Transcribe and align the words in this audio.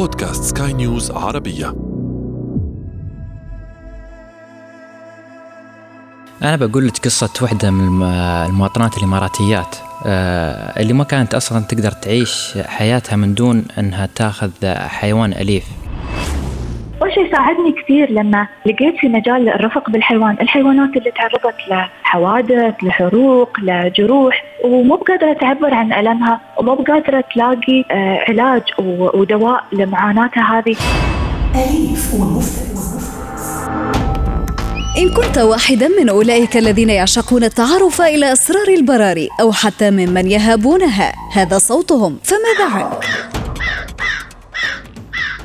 بودكاست 0.00 0.56
سكاي 0.56 0.72
نيوز 0.72 1.10
عربية. 1.10 1.74
أنا 6.42 6.56
بقول 6.56 6.86
لك 6.86 6.98
قصة 6.98 7.30
واحدة 7.42 7.70
من 7.70 8.02
المواطنات 8.48 8.98
الإماراتيات 8.98 9.76
آه، 10.06 10.80
اللي 10.80 10.92
ما 10.92 11.04
كانت 11.04 11.34
أصلا 11.34 11.64
تقدر 11.64 11.92
تعيش 11.92 12.58
حياتها 12.58 13.16
من 13.16 13.34
دون 13.34 13.64
أنها 13.78 14.08
تاخذ 14.14 14.50
حيوان 14.74 15.32
أليف. 15.32 15.64
أول 17.02 17.14
شيء 17.14 17.32
ساعدني 17.32 17.72
كثير 17.72 18.10
لما 18.10 18.46
لقيت 18.66 18.96
في 18.96 19.08
مجال 19.08 19.48
الرفق 19.48 19.90
بالحيوان، 19.90 20.36
الحيوانات 20.40 20.96
اللي 20.96 21.10
تعرضت 21.10 21.54
لحوادث، 21.68 22.74
لحروق، 22.82 23.60
لجروح 23.62 24.44
ومو 24.64 24.96
بقادرة 24.96 25.32
تعبر 25.32 25.74
عن 25.74 25.92
ألمها 25.92 26.40
ومو 26.58 26.74
بقادرة 26.74 27.24
تلاقي 27.34 27.84
آه، 27.90 28.24
علاج 28.28 28.62
ودواء 29.14 29.64
لمعاناتها 29.72 30.58
هذه. 30.58 30.76
أليف 31.54 32.14
إن 34.98 35.08
كنت 35.08 35.38
واحدا 35.38 35.88
من 35.88 36.08
أولئك 36.08 36.56
الذين 36.56 36.90
يعشقون 36.90 37.44
التعرف 37.44 38.00
إلى 38.00 38.32
أسرار 38.32 38.68
البراري 38.68 39.28
أو 39.40 39.52
حتى 39.52 39.90
ممن 39.90 40.30
يهابونها 40.30 41.12
هذا 41.32 41.58
صوتهم 41.58 42.18
فماذا 42.24 42.74
عنك؟ 42.74 43.39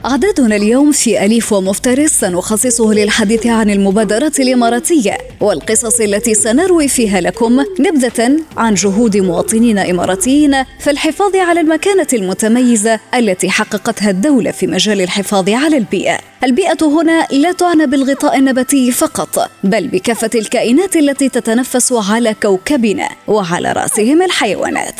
عددنا 0.05 0.55
اليوم 0.55 0.91
في 0.91 1.25
أليف 1.25 1.53
ومفترس 1.53 2.11
سنخصصه 2.11 2.93
للحديث 2.93 3.47
عن 3.47 3.69
المبادرات 3.69 4.39
الإماراتية 4.39 5.17
والقصص 5.41 5.99
التي 5.99 6.33
سنروي 6.33 6.87
فيها 6.87 7.21
لكم 7.21 7.65
نبذة 7.79 8.37
عن 8.57 8.73
جهود 8.73 9.17
مواطنين 9.17 9.79
إماراتيين 9.79 10.63
في 10.79 10.89
الحفاظ 10.89 11.35
على 11.35 11.61
المكانة 11.61 12.07
المتميزة 12.13 12.99
التي 13.15 13.49
حققتها 13.49 14.09
الدولة 14.09 14.51
في 14.51 14.67
مجال 14.67 15.01
الحفاظ 15.01 15.49
على 15.49 15.77
البيئة. 15.77 16.17
البيئة 16.43 16.77
هنا 16.85 17.27
لا 17.31 17.51
تعنى 17.51 17.87
بالغطاء 17.87 18.37
النباتي 18.37 18.91
فقط، 18.91 19.49
بل 19.63 19.87
بكافة 19.87 20.29
الكائنات 20.35 20.95
التي 20.95 21.29
تتنفس 21.29 21.93
على 21.93 22.35
كوكبنا 22.41 23.09
وعلى 23.27 23.71
رأسهم 23.71 24.21
الحيوانات. 24.21 24.99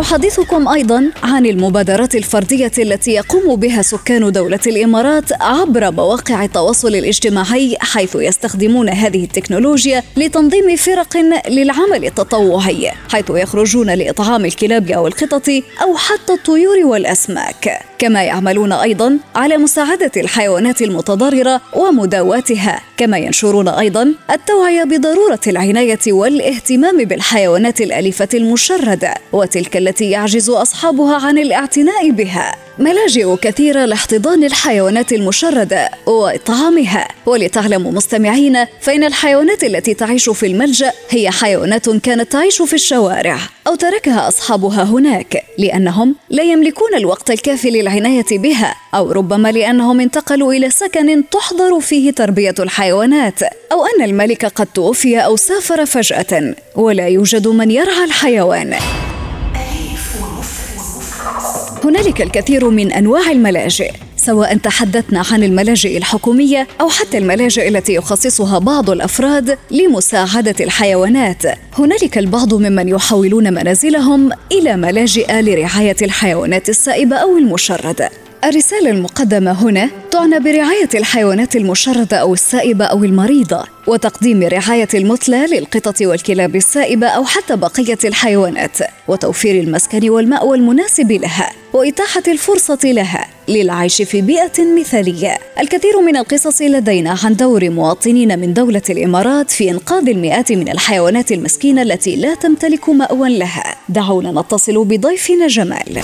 أحدثكم 0.00 0.68
أيضا 0.68 1.10
عن 1.22 1.46
المبادرات 1.46 2.14
الفردية 2.14 2.72
التي 2.78 3.10
يقوم 3.10 3.56
بها 3.56 3.82
سكان 3.82 3.97
دولة 4.32 4.60
الإمارات 4.66 5.42
عبر 5.42 5.90
مواقع 5.90 6.44
التواصل 6.44 6.88
الاجتماعي 6.88 7.76
حيث 7.80 8.14
يستخدمون 8.14 8.88
هذه 8.88 9.24
التكنولوجيا 9.24 10.02
لتنظيم 10.16 10.76
فرق 10.76 11.16
للعمل 11.48 12.04
التطوعي 12.04 12.90
حيث 13.12 13.30
يخرجون 13.30 13.90
لإطعام 13.90 14.44
الكلاب 14.44 14.90
أو 14.90 15.06
القطط 15.06 15.48
أو 15.82 15.96
حتى 15.96 16.32
الطيور 16.32 16.84
والأسماك. 16.84 17.87
كما 17.98 18.22
يعملون 18.24 18.72
أيضا 18.72 19.18
على 19.34 19.56
مساعدة 19.56 20.10
الحيوانات 20.16 20.82
المتضررة 20.82 21.60
ومداواتها 21.76 22.80
كما 22.96 23.18
ينشرون 23.18 23.68
أيضا 23.68 24.14
التوعية 24.30 24.84
بضرورة 24.84 25.40
العناية 25.46 25.98
والاهتمام 26.08 27.04
بالحيوانات 27.04 27.80
الأليفة 27.80 28.28
المشردة 28.34 29.14
وتلك 29.32 29.76
التي 29.76 30.10
يعجز 30.10 30.50
أصحابها 30.50 31.16
عن 31.26 31.38
الاعتناء 31.38 32.10
بها. 32.10 32.54
ملاجئ 32.78 33.36
كثيرة 33.36 33.84
لاحتضان 33.84 34.44
الحيوانات 34.44 35.12
المشردة 35.12 35.90
وإطعامها 36.06 37.08
ولتعلموا 37.26 37.92
مستمعين 37.92 38.64
فإن 38.80 39.04
الحيوانات 39.04 39.64
التي 39.64 39.94
تعيش 39.94 40.30
في 40.30 40.46
الملجأ 40.46 40.92
هي 41.10 41.30
حيوانات 41.30 41.90
كانت 41.90 42.32
تعيش 42.32 42.62
في 42.62 42.74
الشوارع 42.74 43.38
أو 43.66 43.74
تركها 43.74 44.28
أصحابها 44.28 44.82
هناك 44.82 45.44
لأنهم 45.58 46.14
لا 46.30 46.42
يملكون 46.42 46.94
الوقت 46.94 47.30
الكافي 47.30 47.70
للعناية 47.88 48.38
بها 48.38 48.74
أو 48.94 49.12
ربما 49.12 49.52
لأنهم 49.52 50.00
انتقلوا 50.00 50.52
إلى 50.52 50.70
سكن 50.70 51.28
تحظر 51.28 51.80
فيه 51.80 52.10
تربية 52.10 52.54
الحيوانات 52.58 53.42
أو 53.42 53.86
أن 53.86 54.04
الملك 54.04 54.44
قد 54.44 54.66
توفي 54.66 55.18
أو 55.18 55.36
سافر 55.36 55.86
فجأة 55.86 56.54
ولا 56.76 57.08
يوجد 57.08 57.48
من 57.48 57.70
يرعى 57.70 58.04
الحيوان. 58.04 58.74
هنالك 61.84 62.22
الكثير 62.22 62.70
من 62.70 62.92
أنواع 62.92 63.30
الملاجئ. 63.30 63.92
سواء 64.28 64.56
تحدثنا 64.56 65.22
عن 65.32 65.42
الملاجئ 65.42 65.98
الحكومية 65.98 66.66
أو 66.80 66.88
حتى 66.88 67.18
الملاجئ 67.18 67.68
التي 67.68 67.94
يخصصها 67.94 68.58
بعض 68.58 68.90
الأفراد 68.90 69.58
لمساعدة 69.70 70.54
الحيوانات. 70.60 71.42
هنالك 71.78 72.18
البعض 72.18 72.54
ممن 72.54 72.88
يحولون 72.88 73.52
منازلهم 73.52 74.30
إلى 74.52 74.76
ملاجئ 74.76 75.40
لرعاية 75.40 75.96
الحيوانات 76.02 76.68
السائبة 76.68 77.16
أو 77.16 77.36
المشردة. 77.36 78.10
الرسالة 78.44 78.90
المقدمة 78.90 79.52
هنا 79.52 79.90
تعنى 80.10 80.40
برعاية 80.40 80.88
الحيوانات 80.94 81.56
المشردة 81.56 82.16
أو 82.16 82.34
السائبة 82.34 82.84
أو 82.84 83.04
المريضة 83.04 83.64
وتقديم 83.86 84.42
الرعاية 84.42 84.88
المثلى 84.94 85.46
للقطط 85.46 86.02
والكلاب 86.02 86.56
السائبة 86.56 87.06
أو 87.06 87.24
حتى 87.24 87.56
بقية 87.56 87.98
الحيوانات 88.04 88.76
وتوفير 89.08 89.60
المسكن 89.60 90.10
والمأوى 90.10 90.56
المناسب 90.56 91.12
لها 91.12 91.50
وإتاحة 91.72 92.22
الفرصة 92.28 92.78
لها 92.84 93.26
للعيش 93.48 94.02
في 94.02 94.22
بيئة 94.22 94.64
مثالية. 94.80 95.38
الكثير 95.60 96.00
من 96.00 96.16
القصص 96.16 96.62
لدينا 96.62 97.18
عن 97.24 97.36
دور 97.36 97.70
مواطنين 97.70 98.38
من 98.38 98.52
دولة 98.54 98.82
الإمارات 98.90 99.50
في 99.50 99.70
إنقاذ 99.70 100.08
المئات 100.08 100.52
من 100.52 100.68
الحيوانات 100.68 101.32
المسكينة 101.32 101.82
التي 101.82 102.16
لا 102.16 102.34
تمتلك 102.34 102.88
مأوى 102.88 103.38
لها. 103.38 103.76
دعونا 103.88 104.40
نتصل 104.40 104.84
بضيفنا 104.84 105.46
جمال. 105.46 106.02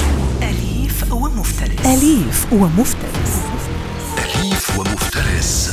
ومفترس. 1.44 1.86
أليف 1.86 2.52
ومفترس. 2.52 3.32
أليف 4.18 4.78
ومفترس. 4.78 5.70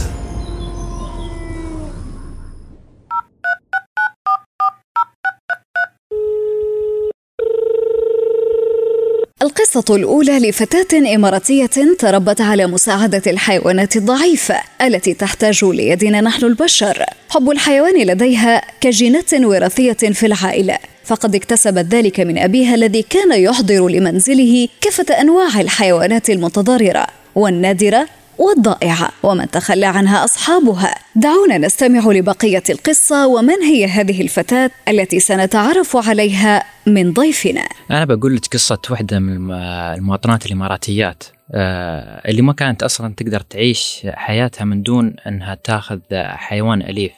القصة 9.42 9.96
الأولى 9.96 10.50
لفتاة 10.50 11.16
إماراتية 11.16 11.70
تربت 12.00 12.42
على 12.42 12.68
مساعدة 12.68 13.22
الحيوانات 13.28 13.96
الضعيفة 13.96 14.56
التي 14.82 15.14
تحتاج 15.14 15.66
ليدنا 15.66 16.22
نحن 16.22 16.46
البشر. 16.46 17.06
حب 17.30 17.52
الحيوان 17.52 18.08
لديها 18.08 18.62
كجينات 18.82 19.34
وراثية 19.34 19.94
في 19.94 20.26
العائلة، 20.26 20.78
فقد 21.04 21.36
اكتسبت 21.36 21.86
ذلك 21.86 22.20
من 22.20 22.38
أبيها 22.38 22.76
الذي 22.76 23.02
كان 23.02 23.42
يحضر 23.42 23.88
لمنزله 23.88 24.68
كافة 24.82 25.22
أنواع 25.22 25.62
الحيوانات 25.62 26.30
المتضررة 26.30 27.08
والنادرة 27.36 28.08
والضائعة 28.38 29.10
ومن 29.24 29.52
تخلى 29.52 29.86
عنها 29.86 30.24
أصحابها. 30.24 30.96
دعونا 31.16 31.58
نستمع 31.58 32.12
لبقية 32.12 32.64
القصة 32.70 33.28
ومن 33.28 33.62
هي 33.62 33.86
هذه 33.86 34.22
الفتاة 34.22 34.72
التي 34.88 35.20
سنتعرف 35.20 36.10
عليها 36.10 36.64
من 36.88 37.14
ضيفنا. 37.14 37.68
أنا 37.92 38.06
بقول 38.06 38.36
لك 38.36 38.46
قصة 38.54 38.80
واحدة 38.90 39.20
من 39.20 39.52
المواطنات 39.98 40.46
الإماراتيات. 40.46 41.24
آه، 41.54 42.30
اللي 42.30 42.42
ما 42.42 42.54
كانت 42.54 42.84
أصلا 42.84 43.14
تقدر 43.18 43.40
تعيش 43.40 44.08
حياتها 44.08 44.66
من 44.66 44.84
دون 44.84 45.16
أنها 45.28 45.56
تأخذ 45.56 46.00
حيوان 46.14 46.82
أليف. 46.82 47.12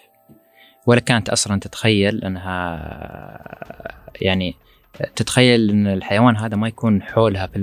ولا 0.85 0.99
كانت 0.99 1.29
أصلا 1.29 1.59
تتخيل 1.59 2.23
أنها 2.23 2.79
يعني 4.21 4.55
تتخيل 5.15 5.69
إن 5.69 5.87
الحيوان 5.87 6.37
هذا 6.37 6.55
ما 6.55 6.67
يكون 6.67 7.01
حولها 7.01 7.47
في 7.47 7.59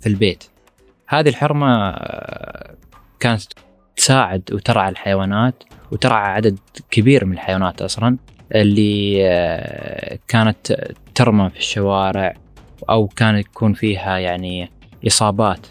في 0.00 0.06
البيت. 0.06 0.44
هذه 1.06 1.28
الحرمة 1.28 1.96
كانت 3.20 3.42
تساعد 3.96 4.42
وترعى 4.52 4.88
الحيوانات 4.88 5.54
وترعى 5.92 6.32
عدد 6.32 6.58
كبير 6.90 7.24
من 7.24 7.32
الحيوانات 7.32 7.82
أصلا 7.82 8.16
اللي 8.54 9.18
كانت 10.28 10.92
ترمى 11.14 11.50
في 11.50 11.58
الشوارع 11.58 12.34
أو 12.90 13.08
كان 13.08 13.36
يكون 13.36 13.72
فيها 13.72 14.18
يعني 14.18 14.70
إصابات. 15.06 15.66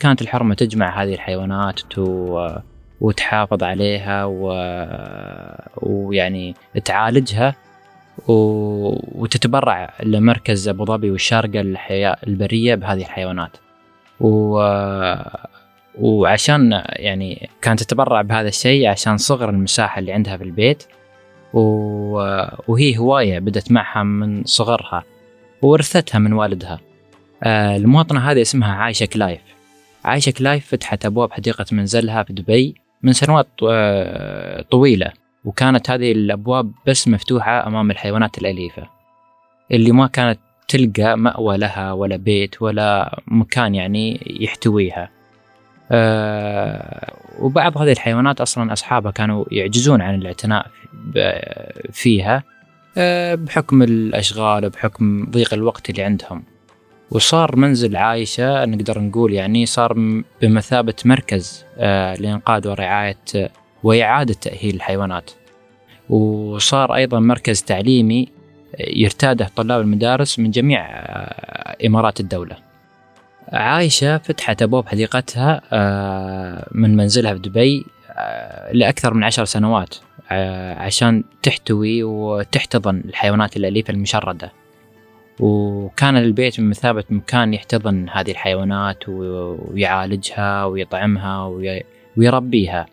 كانت 0.00 0.22
الحرمة 0.22 0.54
تجمع 0.54 1.02
هذه 1.02 1.14
الحيوانات 1.14 1.80
وتحافظ 3.00 3.62
عليها 3.62 4.24
و... 4.24 4.48
ويعني 5.82 6.54
تعالجها 6.84 7.54
و... 8.28 8.32
وتتبرع 9.22 9.94
لمركز 10.02 10.68
أبو 10.68 10.84
ظبي 10.84 11.10
والشارقة 11.10 11.60
للحياه 11.60 12.16
البرية 12.26 12.74
بهذه 12.74 13.00
الحيوانات. 13.00 13.56
و... 14.20 14.62
وعشان 15.98 16.82
يعني 16.88 17.48
كانت 17.62 17.82
تتبرع 17.82 18.22
بهذا 18.22 18.48
الشيء 18.48 18.88
عشان 18.88 19.16
صغر 19.16 19.50
المساحة 19.50 19.98
اللي 19.98 20.12
عندها 20.12 20.36
في 20.36 20.44
البيت. 20.44 20.84
و... 21.52 21.60
وهي 22.68 22.98
هواية 22.98 23.38
بدت 23.38 23.72
معها 23.72 24.02
من 24.02 24.44
صغرها 24.44 25.04
وورثتها 25.62 26.18
من 26.18 26.32
والدها. 26.32 26.80
آه، 27.42 27.76
المواطنة 27.76 28.30
هذه 28.30 28.42
اسمها 28.42 28.74
عايشة 28.74 29.06
كلايف. 29.06 29.40
عايشة 30.04 30.30
كلايف 30.30 30.66
فتحت 30.66 31.06
أبواب 31.06 31.32
حديقة 31.32 31.64
منزلها 31.72 32.22
في 32.22 32.32
دبي. 32.32 32.85
من 33.02 33.12
سنوات 33.12 33.48
آه، 33.70 34.62
طويلة 34.62 35.12
وكانت 35.44 35.90
هذه 35.90 36.12
الأبواب 36.12 36.72
بس 36.86 37.08
مفتوحة 37.08 37.66
أمام 37.66 37.90
الحيوانات 37.90 38.38
الأليفة 38.38 38.88
اللي 39.72 39.92
ما 39.92 40.06
كانت 40.06 40.38
تلقى 40.68 41.18
مأوى 41.18 41.56
لها 41.58 41.92
ولا 41.92 42.16
بيت 42.16 42.62
ولا 42.62 43.20
مكان 43.26 43.74
يعني 43.74 44.20
يحتويها. 44.40 45.10
أه 45.90 47.12
وبعض 47.38 47.78
هذه 47.78 47.92
الحيوانات 47.92 48.40
أصلا 48.40 48.72
أصحابها 48.72 49.12
كانوا 49.12 49.44
يعجزون 49.50 50.00
عن 50.00 50.14
الاعتناء 50.14 50.66
فيها 51.92 52.42
أه 52.96 53.34
بحكم 53.34 53.82
الأشغال 53.82 54.66
وبحكم 54.66 55.30
ضيق 55.30 55.54
الوقت 55.54 55.90
اللي 55.90 56.02
عندهم. 56.02 56.42
وصار 57.10 57.56
منزل 57.56 57.96
عايشة 57.96 58.64
نقدر 58.64 59.00
نقول 59.00 59.32
يعني 59.32 59.66
صار 59.66 60.22
بمثابة 60.42 60.94
مركز 61.04 61.64
أه 61.78 62.14
لإنقاذ 62.14 62.68
ورعاية 62.68 63.16
وإعادة 63.82 64.34
تأهيل 64.34 64.74
الحيوانات. 64.74 65.30
وصار 66.08 66.94
أيضا 66.94 67.20
مركز 67.20 67.62
تعليمي 67.62 68.28
يرتاده 68.80 69.50
طلاب 69.56 69.80
المدارس 69.80 70.38
من 70.38 70.50
جميع 70.50 70.86
آه، 70.86 71.76
إمارات 71.86 72.20
الدولة. 72.20 72.56
عايشة 73.52 74.18
فتحت 74.18 74.62
أبواب 74.62 74.88
حديقتها 74.88 75.60
آه، 75.72 76.68
من 76.72 76.96
منزلها 76.96 77.34
في 77.34 77.38
دبي 77.38 77.84
آه، 78.10 78.72
لأكثر 78.72 79.14
من 79.14 79.24
عشر 79.24 79.44
سنوات 79.44 79.94
عشان 80.76 81.24
تحتوي 81.42 82.02
وتحتضن 82.02 83.02
الحيوانات 83.04 83.56
الأليفة 83.56 83.90
المشردة. 83.90 84.52
وكان 85.40 86.16
البيت 86.16 86.60
بمثابة 86.60 87.04
مكان 87.10 87.54
يحتضن 87.54 88.08
هذه 88.12 88.30
الحيوانات 88.30 89.08
ويعالجها 89.08 90.64
ويطعمها 90.64 91.46
ويربيها. 92.16 92.86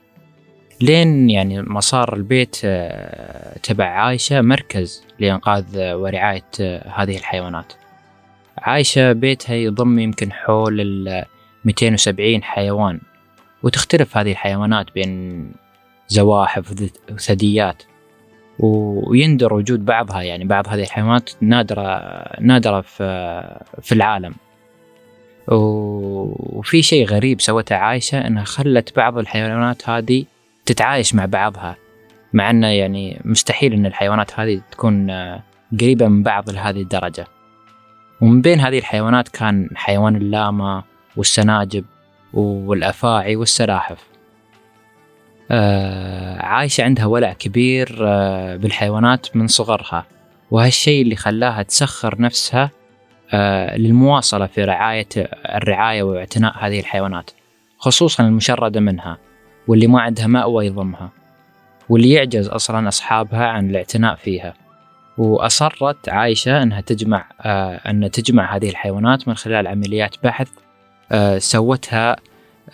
لين 0.81 1.29
يعني 1.29 1.61
ما 1.61 1.79
صار 1.79 2.15
البيت 2.15 2.57
آه، 2.65 3.57
تبع 3.63 3.85
عايشة 3.85 4.41
مركز 4.41 5.03
لإنقاذ 5.19 5.65
ورعاية 5.77 6.45
آه، 6.61 6.89
هذه 6.95 7.17
الحيوانات. 7.17 7.73
عايشة 8.57 9.11
بيتها 9.11 9.55
يضم 9.55 9.99
يمكن 9.99 10.31
حول 10.31 10.81
ال 10.81 11.25
270 11.65 12.43
حيوان. 12.43 12.99
وتختلف 13.63 14.17
هذه 14.17 14.31
الحيوانات 14.31 14.85
بين 14.95 15.51
زواحف 16.07 16.75
وثدييات. 17.11 17.83
ويندر 18.59 19.53
وجود 19.53 19.85
بعضها 19.85 20.21
يعني 20.21 20.45
بعض 20.45 20.67
هذه 20.67 20.83
الحيوانات 20.83 21.29
نادرة 21.41 21.83
نادرة 22.39 22.81
في 22.81 23.59
في 23.81 23.91
العالم. 23.91 24.33
وفي 25.47 26.81
شيء 26.81 27.05
غريب 27.07 27.41
سوته 27.41 27.75
عايشة 27.75 28.27
إنها 28.27 28.43
خلت 28.43 28.95
بعض 28.95 29.17
الحيوانات 29.17 29.89
هذه 29.89 30.25
تتعايش 30.65 31.15
مع 31.15 31.25
بعضها. 31.25 31.75
مع 32.33 32.49
إنه 32.49 32.67
يعني 32.67 33.21
مستحيل 33.25 33.73
إن 33.73 33.85
الحيوانات 33.85 34.39
هذه 34.39 34.61
تكون 34.71 35.09
آه، 35.09 35.43
قريبة 35.79 36.07
من 36.07 36.23
بعض 36.23 36.49
لهذه 36.49 36.81
الدرجة. 36.81 37.27
ومن 38.21 38.41
بين 38.41 38.59
هذه 38.59 38.77
الحيوانات 38.77 39.29
كان 39.29 39.69
حيوان 39.75 40.15
اللاما 40.15 40.83
والسناجب 41.15 41.85
والأفاعي 42.33 43.35
والسلاحف. 43.35 44.12
عايشة 46.39 46.83
عندها 46.83 47.05
ولع 47.05 47.33
كبير 47.33 47.97
آه 48.01 48.55
بالحيوانات 48.55 49.35
من 49.35 49.47
صغرها. 49.47 50.05
وهالشيء 50.51 51.01
اللي 51.01 51.15
خلاها 51.15 51.63
تسخر 51.63 52.21
نفسها 52.21 52.71
آه 53.33 53.77
للمواصلة 53.77 54.47
في 54.47 54.63
رعاية 54.63 55.07
الرعاية 55.55 56.03
واعتناء 56.03 56.53
هذه 56.59 56.79
الحيوانات 56.79 57.31
خصوصا 57.77 58.23
المشردة 58.23 58.79
منها 58.79 59.17
واللي 59.67 59.87
ما 59.87 60.01
عندها 60.01 60.27
مأوى 60.27 60.65
يضمها 60.65 61.09
واللي 61.89 62.11
يعجز 62.11 62.47
أصلا 62.47 62.87
أصحابها 62.87 63.45
عن 63.47 63.69
الاعتناء 63.69 64.15
فيها. 64.15 64.53
وأصرت 65.17 66.09
عايشة 66.09 66.63
أنها 66.63 66.81
تجمع 66.81 67.25
آه 67.41 67.75
أن 67.75 68.11
تجمع 68.11 68.55
هذه 68.55 68.69
الحيوانات 68.69 69.27
من 69.27 69.35
خلال 69.35 69.67
عمليات 69.67 70.15
بحث 70.23 70.49
آه 71.11 71.37
سوتها 71.37 72.15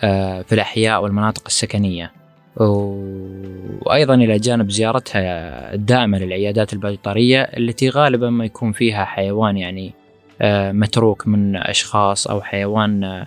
آه 0.02 0.42
في 0.42 0.54
الأحياء 0.54 1.02
والمناطق 1.02 1.42
السكنية. 1.46 2.19
وأيضا 2.56 4.14
إلى 4.14 4.36
جانب 4.36 4.70
زيارتها 4.70 5.74
الدائمة 5.74 6.18
للعيادات 6.18 6.72
البيطرية 6.72 7.42
التي 7.42 7.88
غالبا 7.88 8.30
ما 8.30 8.44
يكون 8.44 8.72
فيها 8.72 9.04
حيوان 9.04 9.56
يعني 9.56 9.92
آه 10.40 10.72
متروك 10.72 11.26
من 11.26 11.56
أشخاص 11.56 12.26
أو 12.26 12.40
حيوان 12.40 13.04
آه، 13.04 13.26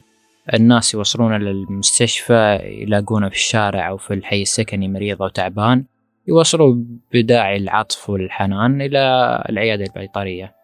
الناس 0.54 0.94
يوصلونه 0.94 1.38
للمستشفى 1.38 2.60
يلاقونه 2.64 3.30
في 3.30 3.36
الشارع 3.36 3.90
أو 3.90 3.98
في 3.98 4.14
الحي 4.14 4.42
السكني 4.42 4.88
مريض 4.88 5.22
أو 5.22 5.28
تعبان 5.28 5.86
يوصلوا 6.28 6.76
بداعي 7.14 7.58
العطف 7.58 8.10
والحنان 8.10 8.82
إلى 8.82 9.44
العيادة 9.50 9.86
البيطرية. 9.86 10.63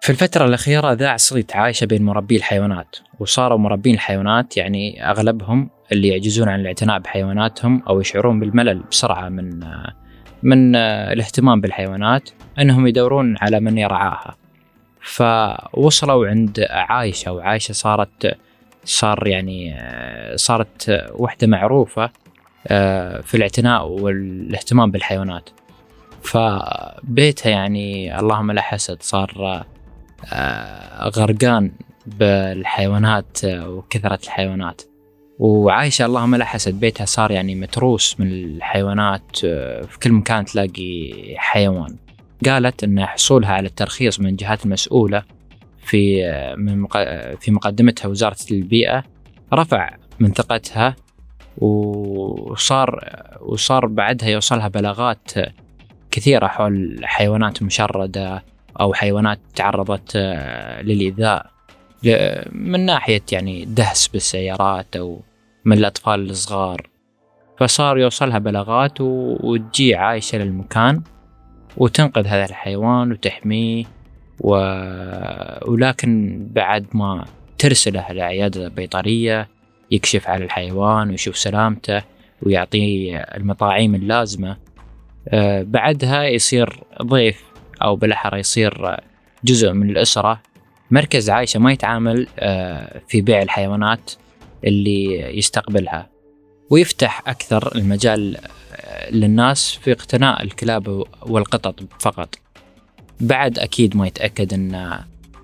في 0.00 0.10
الفترة 0.10 0.44
الأخيرة 0.44 0.92
ذاع 0.92 1.16
صيت 1.16 1.56
عايشة 1.56 1.84
بين 1.84 2.02
مربي 2.02 2.36
الحيوانات 2.36 2.96
وصاروا 3.18 3.58
مربين 3.58 3.94
الحيوانات 3.94 4.56
يعني 4.56 5.10
أغلبهم 5.10 5.70
اللي 5.92 6.08
يعجزون 6.08 6.48
عن 6.48 6.60
الاعتناء 6.60 6.98
بحيواناتهم 6.98 7.82
أو 7.88 8.00
يشعرون 8.00 8.40
بالملل 8.40 8.82
بسرعة 8.90 9.28
من 9.28 9.60
من 10.42 10.76
الاهتمام 10.76 11.60
بالحيوانات 11.60 12.30
أنهم 12.58 12.86
يدورون 12.86 13.36
على 13.40 13.60
من 13.60 13.78
يرعاها. 13.78 14.36
فوصلوا 15.02 16.28
عند 16.28 16.66
عايشة 16.70 17.32
وعايشة 17.32 17.72
صارت 17.72 18.38
صار 18.84 19.26
يعني 19.26 19.74
آه، 19.78 20.36
صارت 20.36 21.08
وحدة 21.12 21.46
معروفة 21.46 22.10
آه، 22.66 23.20
في 23.20 23.36
الاعتناء 23.36 23.86
والاهتمام 23.86 24.90
بالحيوانات. 24.90 25.50
فبيتها 26.22 27.50
يعني 27.50 28.18
اللهم 28.18 28.52
لا 28.52 28.62
حسد 28.62 29.02
صار 29.02 29.32
آه، 29.38 29.64
غرقان 31.16 31.72
بالحيوانات 32.06 33.38
وكثرة 33.44 34.18
الحيوانات. 34.24 34.82
وعايشة 35.38 36.06
اللهم 36.06 36.34
لا 36.34 36.44
حسد 36.44 36.80
بيتها 36.80 37.04
صار 37.04 37.30
يعني 37.30 37.54
متروس 37.54 38.20
من 38.20 38.26
الحيوانات 38.32 39.36
في 39.86 39.98
كل 40.02 40.12
مكان 40.12 40.44
تلاقي 40.44 41.12
حيوان. 41.36 41.96
قالت 42.46 42.84
أن 42.84 43.06
حصولها 43.06 43.52
على 43.52 43.68
الترخيص 43.68 44.20
من 44.20 44.26
الجهات 44.26 44.64
المسؤولة 44.64 45.22
في 45.84 46.22
من 46.56 46.86
في 47.40 47.50
مقدمتها 47.50 48.08
وزارة 48.08 48.36
البيئة 48.50 49.04
رفع 49.54 49.96
من 50.20 50.32
ثقتها 50.32 50.96
وصار 51.58 53.04
وصار 53.40 53.86
بعدها 53.86 54.28
يوصلها 54.28 54.68
بلاغات 54.68 55.30
كثيرة 56.10 56.46
حول 56.46 57.00
حيوانات 57.02 57.62
مشردة 57.62 58.44
أو 58.80 58.94
حيوانات 58.94 59.38
تعرضت 59.54 60.16
للإيذاء 60.82 61.50
من 62.52 62.86
ناحية 62.86 63.22
يعني 63.32 63.64
دهس 63.64 64.08
بالسيارات 64.08 64.96
أو 64.96 65.20
من 65.64 65.78
الأطفال 65.78 66.30
الصغار. 66.30 66.90
فصار 67.58 67.98
يوصلها 67.98 68.38
بلاغات 68.38 69.00
وتجي 69.00 69.94
عايشة 69.94 70.38
للمكان 70.38 71.02
وتنقذ 71.76 72.26
هذا 72.26 72.44
الحيوان 72.44 73.12
وتحميه 73.12 73.84
و... 74.40 74.54
ولكن 75.70 76.40
بعد 76.52 76.86
ما 76.92 77.24
ترسله 77.58 78.12
لعيادة 78.12 78.68
بيطرية 78.68 79.48
يكشف 79.90 80.28
على 80.28 80.44
الحيوان 80.44 81.10
ويشوف 81.10 81.36
سلامته 81.36 82.02
ويعطيه 82.42 83.16
المطاعيم 83.16 83.94
اللازمة 83.94 84.56
آه، 85.28 85.62
بعدها 85.62 86.24
يصير 86.24 86.80
ضيف 87.02 87.49
أو 87.82 87.96
بالأحرى 87.96 88.38
يصير 88.38 88.96
جزء 89.44 89.72
من 89.72 89.90
الأسرة. 89.90 90.40
مركز 90.90 91.30
عايشة 91.30 91.60
ما 91.60 91.72
يتعامل 91.72 92.26
آه، 92.38 93.00
في 93.08 93.20
بيع 93.20 93.42
الحيوانات 93.42 94.12
اللي 94.64 95.20
يستقبلها. 95.38 96.08
ويفتح 96.70 97.22
أكثر 97.26 97.76
المجال 97.76 98.36
آه، 98.76 99.10
للناس 99.10 99.74
في 99.74 99.92
اقتناء 99.92 100.42
الكلاب 100.42 101.04
والقطط 101.22 101.80
فقط. 102.00 102.34
بعد 103.20 103.58
أكيد 103.58 103.96
ما 103.96 104.06
يتأكد 104.06 104.54
إن 104.54 104.98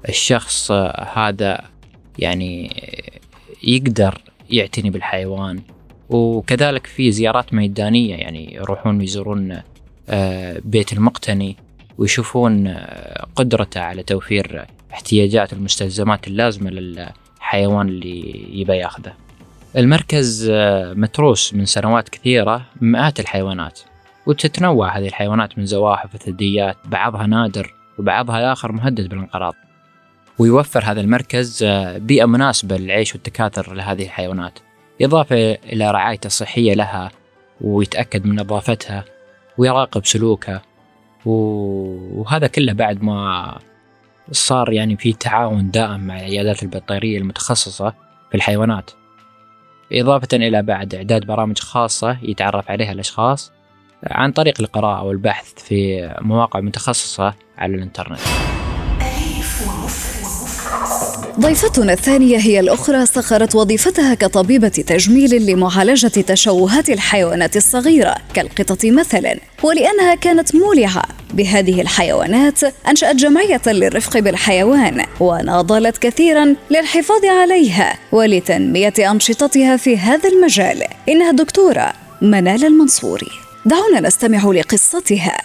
الشخص 0.08 0.70
هذا 1.12 1.64
يعني 2.18 2.82
يقدر 3.62 4.22
يعتني 4.50 4.90
بالحيوان. 4.90 5.60
وكذلك 6.08 6.86
في 6.86 7.12
زيارات 7.12 7.54
ميدانية 7.54 8.14
يعني 8.14 8.54
يروحون 8.54 9.00
يزورون 9.00 9.60
آه، 10.08 10.60
بيت 10.64 10.92
المقتني. 10.92 11.56
ويشوفون 11.98 12.66
آه، 12.66 13.26
قدرته 13.36 13.80
على 13.80 14.02
توفير 14.02 14.66
احتياجات 14.92 15.52
المستلزمات 15.52 16.26
اللازمة 16.26 16.70
للحيوان 16.70 17.88
اللي 17.88 18.46
يبى 18.60 18.76
ياخذه. 18.76 19.12
المركز 19.76 20.48
آه، 20.50 20.92
متروس 20.92 21.54
من 21.54 21.64
سنوات 21.64 22.08
كثيرة 22.08 22.66
مئات 22.80 23.20
الحيوانات 23.20 23.80
وتتنوع 24.26 24.98
هذه 24.98 25.06
الحيوانات 25.06 25.58
من 25.58 25.66
زواحف 25.66 26.14
وثدييات 26.14 26.76
بعضها 26.84 27.26
نادر 27.26 27.74
وبعضها 27.98 28.38
الآخر 28.38 28.72
مهدد 28.72 29.08
بالانقراض 29.08 29.54
ويوفر 30.38 30.84
هذا 30.84 31.00
المركز 31.00 31.62
آه، 31.62 31.98
بيئة 31.98 32.24
مناسبة 32.24 32.76
للعيش 32.76 33.14
والتكاثر 33.14 33.74
لهذه 33.74 34.02
الحيوانات 34.02 34.58
إضافة 35.02 35.36
إلى 35.52 35.90
رعايته 35.90 36.26
الصحية 36.26 36.74
لها 36.74 37.10
ويتأكد 37.60 38.26
من 38.26 38.40
نظافتها 38.40 39.04
ويراقب 39.58 40.06
سلوكها 40.06 40.62
وهذا 41.26 42.46
كله 42.46 42.72
بعد 42.72 43.02
ما 43.02 43.58
صار 44.30 44.72
يعني 44.72 44.96
في 44.96 45.12
تعاون 45.12 45.70
دائم 45.70 46.00
مع 46.00 46.16
العيادات 46.16 46.62
البيطرية 46.62 47.18
المتخصصة 47.18 47.90
في 48.30 48.34
الحيوانات. 48.34 48.90
إضافة 49.92 50.28
إلى 50.32 50.62
بعد 50.62 50.94
إعداد 50.94 51.26
برامج 51.26 51.58
خاصة 51.58 52.18
يتعرف 52.22 52.70
عليها 52.70 52.92
الأشخاص 52.92 53.52
عن 54.04 54.32
طريق 54.32 54.60
القراءة 54.60 55.02
والبحث 55.02 55.54
في 55.54 56.08
مواقع 56.20 56.60
متخصصة 56.60 57.34
على 57.58 57.74
الإنترنت. 57.74 58.20
ضيفتنا 61.40 61.92
الثانية 61.92 62.38
هي 62.38 62.60
الأخرى 62.60 63.06
سخرت 63.06 63.54
وظيفتها 63.54 64.14
كطبيبة 64.14 64.68
تجميل 64.68 65.46
لمعالجة 65.46 66.06
تشوهات 66.06 66.90
الحيوانات 66.90 67.56
الصغيرة 67.56 68.14
كالقطط 68.34 68.84
مثلا. 68.84 69.38
ولأنها 69.62 70.14
كانت 70.14 70.56
مولعة 70.56 71.02
بهذه 71.34 71.80
الحيوانات 71.80 72.60
أنشأت 72.88 73.16
جمعية 73.16 73.60
للرفق 73.66 74.18
بالحيوان 74.18 75.04
وناضلت 75.20 75.98
كثيرا 75.98 76.54
للحفاظ 76.70 77.24
عليها 77.24 77.98
ولتنمية 78.12 78.94
أنشطتها 78.98 79.76
في 79.76 79.98
هذا 79.98 80.28
المجال. 80.28 80.82
إنها 81.08 81.30
الدكتورة 81.30 81.92
منال 82.22 82.64
المنصوري 82.64 83.30
دعونا 83.66 84.00
نستمع 84.00 84.50
لقصتها. 84.50 85.36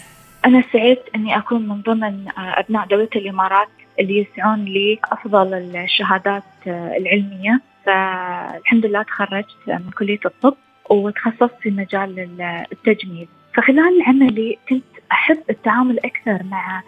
أنا 0.45 0.63
سعيت 0.73 0.99
أني 1.15 1.37
أكون 1.37 1.67
من 1.67 1.81
ضمن 1.81 2.25
أبناء 2.37 2.87
دولة 2.87 3.09
الإمارات. 3.15 3.67
اللي 4.01 4.17
يسعون 4.17 4.65
لأفضل 4.65 5.53
الشهادات 5.75 6.43
العلمية. 6.67 7.61
فالحمد 7.85 8.85
لله 8.85 9.03
تخرجت 9.03 9.47
من 9.67 9.91
كلية 9.97 10.19
الطب 10.25 10.55
وتخصصت 10.89 11.55
في 11.61 11.69
مجال 11.69 12.41
التجميل. 12.71 13.27
فخلال 13.53 14.01
عملي 14.07 14.57
كنت 14.69 14.83
أحب 15.11 15.37
التعامل 15.49 15.99
أكثر 16.05 16.43
مع 16.43 16.83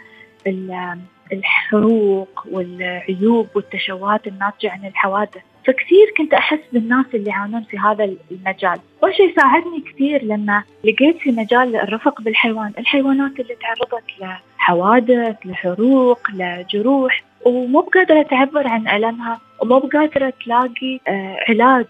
الحروق 1.34 2.48
والعيوب 2.51 3.48
والتشوهات 3.55 4.27
الناتجة 4.27 4.72
عن 4.72 4.86
الحوادث. 4.86 5.43
فكثير 5.65 6.13
كنت 6.17 6.34
أحس 6.34 6.60
بالناس 6.74 7.05
اللي 7.13 7.29
يعانون 7.29 7.63
في 7.63 7.77
هذا 7.77 8.15
المجال. 8.32 8.79
وشيء 9.03 9.36
ساعدني 9.36 9.84
كثير 9.93 10.24
لما 10.24 10.63
لقيت 10.84 11.17
في 11.17 11.32
مجال 11.32 11.75
الرفق 11.75 12.22
بالحيوان. 12.22 12.74
الحيوانات 12.77 13.39
اللي 13.39 13.55
تعرضت 13.55 14.03
لحوادث 14.20 15.36
لحروق 15.46 16.20
لجروح 16.34 17.24
ومو 17.46 17.82
بقادرة 17.82 18.22
تعبر 18.22 18.67
عن 18.67 18.88
ألمها 18.88 19.39
ومو 19.62 19.79
بقادرة 19.79 20.34
تلاقي 20.46 21.00
آه، 21.08 21.38
علاج 21.50 21.86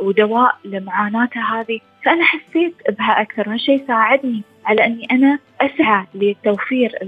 ودواء 0.00 0.56
لمعاناتها 0.64 1.60
هذه. 1.60 1.80
فأنا 2.04 2.24
حسيت 2.24 2.74
بها 2.98 3.20
أكثر 3.20 3.48
وهالشيء 3.48 3.86
ساعدني 3.86 4.42
على 4.64 4.86
أني 4.86 5.06
أنا 5.10 5.38
أسعى 5.60 6.06
لتوفير 6.14 6.98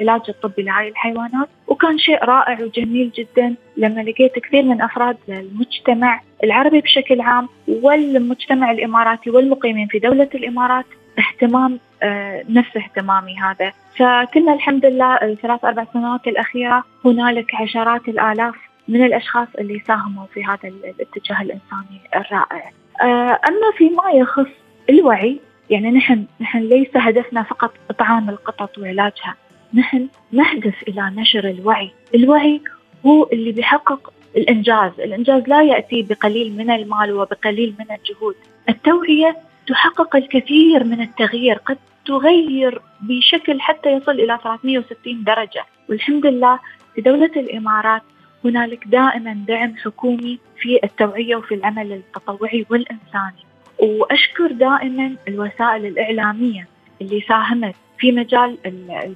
العلاج 0.00 0.22
الطبي 0.28 0.62
لهاي 0.62 0.88
الحيوانات 0.88 1.48
وكان 1.66 1.98
شيء 1.98 2.24
رائع 2.24 2.60
وجميل 2.60 3.10
جدا 3.10 3.54
لما 3.76 4.00
لقيت 4.00 4.38
كثير 4.38 4.62
من 4.62 4.82
أفراد 4.82 5.16
المجتمع 5.28 6.20
العربي 6.44 6.80
بشكل 6.80 7.20
عام 7.20 7.48
والمجتمع 7.68 8.70
الإماراتي 8.70 9.30
والمقيمين 9.30 9.86
في 9.86 9.98
دولة 9.98 10.28
الإمارات 10.34 10.86
اهتمام 11.18 11.78
آه، 12.02 12.44
نفس 12.48 12.76
اهتمامي 12.76 13.38
هذا. 13.38 13.72
فكنا 13.96 14.54
الحمد 14.54 14.86
لله 14.86 15.14
الثلاث 15.14 15.64
أربع 15.64 15.84
سنوات 15.92 16.26
الأخيرة 16.26 16.84
هنالك 17.04 17.54
عشرات 17.54 18.08
الآلاف 18.08 18.54
من 18.88 19.04
الأشخاص 19.04 19.48
اللي 19.58 19.82
ساهموا 19.86 20.26
في 20.34 20.44
هذا 20.44 20.68
الاتجاه 20.68 21.42
الإنساني 21.42 22.00
الرائع. 22.16 22.70
آه، 23.02 23.38
أما 23.48 23.72
فيما 23.78 24.10
يخص 24.14 24.50
الوعي 24.90 25.40
يعني 25.70 25.90
نحن 25.90 26.24
نحن 26.40 26.58
ليس 26.58 26.96
هدفنا 26.96 27.42
فقط 27.42 27.74
إطعام 27.90 28.28
القطط 28.30 28.78
وعلاجها. 28.78 29.34
نحن 29.74 30.08
نهدف 30.32 30.82
إلى 30.88 31.12
نشر 31.16 31.48
الوعي. 31.50 31.90
الوعي 32.14 32.60
هو 33.06 33.28
اللي 33.32 33.52
بيحقق 33.52 34.12
الإنجاز. 34.36 34.92
الإنجاز 34.98 35.42
لا 35.46 35.62
يأتي 35.62 36.02
بقليل 36.02 36.56
من 36.56 36.70
المال 36.70 37.12
وبقليل 37.12 37.74
من 37.78 37.96
الجهود. 37.96 38.34
التوعية 38.68 39.36
تحقق 39.66 40.16
الكثير 40.16 40.84
من 40.84 41.00
التغيير. 41.00 41.58
قد 41.58 41.78
تغير 42.06 42.82
بشكل 43.00 43.60
حتى 43.60 43.90
يصل 43.90 44.12
إلى 44.12 44.38
360 44.42 45.24
درجة. 45.24 45.64
والحمد 45.88 46.26
لله 46.26 46.58
في 46.94 47.00
دولة 47.00 47.30
الإمارات 47.36 48.02
هنالك 48.44 48.88
دائما 48.88 49.44
دعم 49.48 49.76
حكومي 49.76 50.38
في 50.60 50.80
التوعية 50.84 51.36
وفي 51.36 51.54
العمل 51.54 51.92
التطوعي 51.92 52.66
والإنساني. 52.70 53.46
وأشكر 53.78 54.52
دائما 54.52 55.16
الوسائل 55.28 55.86
الإعلامية 55.86 56.68
اللي 57.00 57.20
ساهمت 57.28 57.74
في 57.98 58.12
مجال 58.12 58.58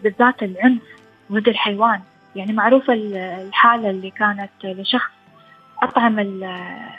بالذات 0.03 0.43
العنف 0.43 0.83
ضد 1.33 1.49
الحيوان. 1.49 2.01
يعني 2.37 2.53
معروفة 2.53 2.93
الحالة 2.93 3.91
اللي 3.91 4.11
كانت 4.11 4.51
لشخص 4.65 5.11
أطعم 5.83 6.19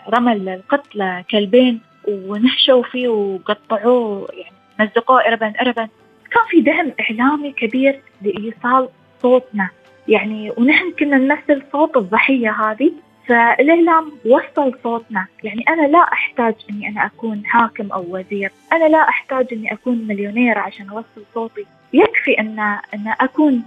رمى 0.10 0.34
القط 0.34 0.96
لكلبين 0.96 1.82
ونهشوا 2.08 2.84
فيه 2.84 3.08
وقطعوه 3.08 4.28
يعني 4.34 4.56
مزقوه 4.80 5.28
إربا 5.28 5.54
إربا 5.62 5.88
كان 6.32 6.44
في 6.50 6.62
دعم 6.62 6.92
إعلامي 7.00 7.52
كبير 7.52 8.02
لإيصال 8.22 8.90
صوتنا. 9.22 9.70
يعني 10.08 10.52
ونحن 10.58 10.92
كنا 11.00 11.18
نمثل 11.18 11.64
صوت 11.72 11.98
الضحية 11.98 12.52
هذه. 12.52 12.92
فالإعلام 13.28 14.12
وصل 14.26 14.78
صوتنا. 14.84 15.28
يعني 15.44 15.64
أنا 15.70 15.88
لا 15.88 16.00
أحتاج 16.00 16.56
أني 16.70 16.88
أنا 16.88 17.06
أكون 17.06 17.46
حاكم 17.46 17.92
أو 17.92 18.06
وزير. 18.10 18.52
أنا 18.74 18.86
لا 18.86 19.10
أحتاج 19.10 19.48
أني 19.52 19.74
أكون 19.74 20.08
مليونير 20.08 20.58
عشان 20.60 20.90
أوصل 20.90 21.24
صوتي. 21.34 21.66
يكفي 21.94 22.40
أن 22.40 22.60
أن 22.94 23.14
أكون 23.22 23.64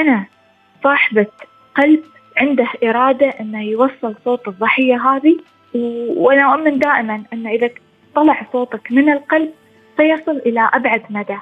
أنا 0.00 0.24
صاحبة 0.84 1.26
قلب 1.74 2.02
عنده 2.36 2.68
إرادة 2.84 3.28
أنه 3.40 3.62
يوصل 3.62 4.14
صوت 4.24 4.48
الضحية 4.48 5.08
هذه. 5.08 5.38
وأنا 6.16 6.54
أؤمن 6.54 6.78
دائما 6.78 7.22
أن 7.32 7.46
إذا 7.46 7.70
طلع 8.14 8.46
صوتك 8.52 8.92
من 8.92 9.12
القلب 9.12 9.50
سيصل 9.96 10.36
إلى 10.46 10.70
أبعد 10.74 11.02
مدى. 11.10 11.36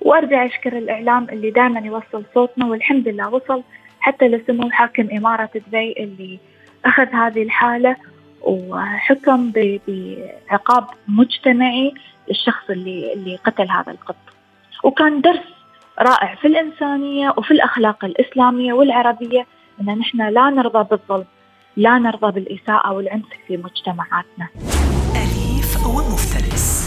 وأرجع 0.00 0.46
أشكر 0.46 0.78
الإعلام 0.78 1.26
اللي 1.32 1.50
دائما 1.50 1.80
يوصل 1.80 2.24
صوتنا 2.34 2.66
والحمد 2.66 3.08
لله 3.08 3.34
وصل 3.34 3.62
حتى 4.00 4.28
لسمو 4.28 4.70
حاكم 4.70 5.08
إمارة 5.16 5.50
دبي 5.54 5.92
اللي 5.92 6.38
أخذ 6.86 7.06
هذه 7.06 7.42
الحالة 7.42 7.96
وحكم 8.42 9.52
بعقاب 9.52 10.84
مجتمعي 11.08 11.94
للشخص 12.28 12.70
اللي 12.70 13.12
اللي 13.12 13.36
قتل 13.36 13.70
هذا 13.70 13.92
القط. 13.92 14.16
وكان 14.84 15.20
درس 15.20 15.46
رائع 15.98 16.34
في 16.34 16.46
الإنسانية 16.48 17.34
وفي 17.36 17.50
الأخلاق 17.50 18.04
الإسلامية 18.04 18.72
والعربية 18.72 19.46
أن 19.80 19.98
نحن 19.98 20.22
لا 20.28 20.50
نرضى 20.50 20.88
بالظلم 20.90 21.24
لا 21.76 21.98
نرضى 21.98 22.32
بالإساءة 22.32 22.92
والعنف 22.92 23.26
في 23.46 23.56
مجتمعاتنا. 23.56 24.48
أليف 25.16 25.86
ومفترس. 25.86 26.86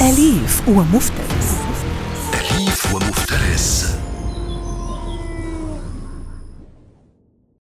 أليف 0.00 0.68
ومفترس. 0.68 1.29